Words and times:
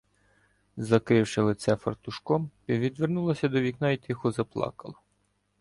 Закривши 0.77 1.41
лице 1.41 1.75
фартушком, 1.75 2.51
відвернулася 2.69 3.47
до 3.49 3.61
вікна 3.61 3.91
й 3.91 3.97
тихо 3.97 4.31
заплакала. 4.31 4.95